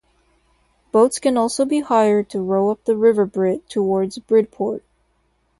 Boats 0.91 1.19
can 1.19 1.37
also 1.37 1.63
be 1.63 1.81
hired 1.81 2.27
to 2.31 2.39
row 2.41 2.71
up 2.71 2.85
the 2.85 2.95
River 2.97 3.23
Brit 3.27 3.69
towards 3.69 4.17
Bridport. 4.17 4.83